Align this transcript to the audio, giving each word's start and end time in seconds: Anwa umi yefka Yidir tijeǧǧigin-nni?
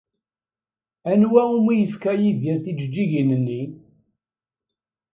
Anwa 1.11 1.41
umi 1.57 1.73
yefka 1.79 2.11
Yidir 2.21 2.57
tijeǧǧigin-nni? 2.63 3.61